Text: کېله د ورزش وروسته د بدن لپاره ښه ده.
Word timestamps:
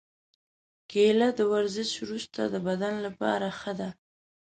کېله 0.91 1.27
د 1.39 1.39
ورزش 1.53 1.89
وروسته 2.05 2.41
د 2.53 2.55
بدن 2.67 2.93
لپاره 3.05 3.47
ښه 3.59 3.73
ده. 3.79 3.89